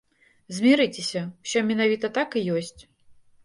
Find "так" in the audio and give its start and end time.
2.19-2.29